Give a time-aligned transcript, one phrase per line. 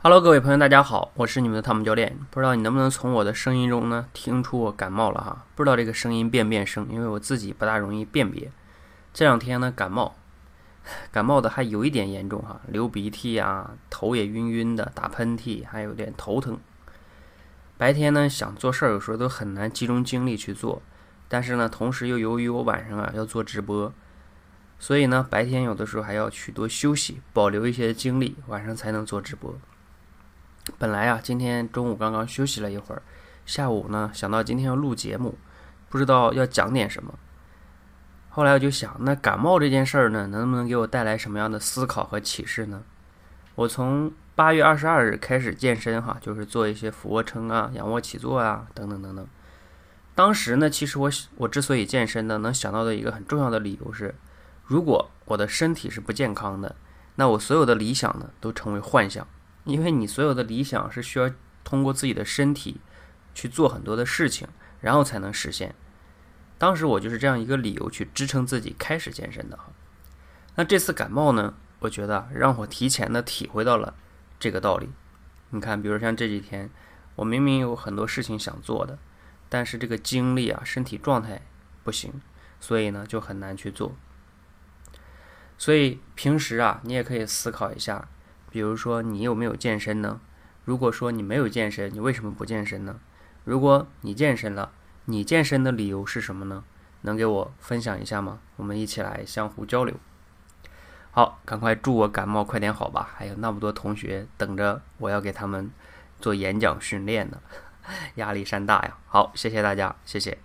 [0.00, 2.16] Hello，各位朋友，大家好，我是你们的汤姆教练。
[2.30, 5.44] 不知道你能不能从我的声音中呢听出我感冒了哈？
[5.56, 8.52] 不知道这个声音变不变声，因为我自己不大容易辨别。
[9.12, 10.14] 这两天呢感冒，
[11.10, 16.56] 感冒的还有一点严重哈，流鼻涕呀，头也晕晕的，打喷嚏，还有点头疼。
[17.76, 20.80] 白天呢想做事儿，有时候都很难集中精力去做。
[21.26, 23.92] 但是呢，同时又由于我晚上啊要做直播，
[24.78, 29.58] 所以呢白天有的时候还要去多休息，保留一些精力，晚上才能做直播。
[30.76, 33.02] 本来啊，今天中午刚刚休息了一会儿，
[33.46, 35.38] 下午呢想到今天要录节目，
[35.88, 37.18] 不知道要讲点什么。
[38.30, 42.82] 后来我就想，那感冒这件事儿呢，能不能给我带来什么样的思考和启示呢？
[43.54, 49.26] 我从八月二十二日开始健身哈，就是做一些俯卧撑啊、仰卧起坐啊等等等等。
[50.14, 54.14] 当时呢，其实我我之所以健身呢，能想到的一个很重要的理由是，
[54.64, 56.76] 如果我的身体是不健康的，
[57.16, 59.26] 那我所有的理想呢都成为幻想。
[59.68, 61.30] 因为你所有的理想是需要
[61.62, 62.80] 通过自己的身体
[63.34, 64.48] 去做很多的事情，
[64.80, 65.74] 然后才能实现。
[66.56, 69.58] 当时我就是这样一个理由去支撑自己开始健身的。
[70.56, 73.94] 那这次感冒呢，我觉得让我提前的体会到了
[74.40, 74.88] 这个道理。
[75.50, 76.70] 你看，比如像这几天，
[77.16, 78.98] 我明明有很多事情想做的，
[79.50, 81.42] 但是这个精力啊、身体状态
[81.84, 82.22] 不行，
[82.58, 83.94] 所以呢就很难去做。
[85.58, 88.08] 所以平时啊，你也可以思考一下。
[88.50, 90.20] 比如说，你有没有健身呢？
[90.64, 92.98] 如果说你没有健身，你为什么不健身呢？
[93.44, 94.72] 如果你健身了，
[95.06, 96.64] 你健身的理由是什么呢？
[97.02, 98.40] 能给我分享一下吗？
[98.56, 99.94] 我们一起来相互交流。
[101.10, 103.10] 好，赶快祝我感冒快点好吧！
[103.16, 105.70] 还有那么多同学等着我要给他们
[106.20, 107.40] 做演讲训练呢，
[108.16, 108.96] 压力山大呀！
[109.06, 110.38] 好，谢谢大家，谢谢。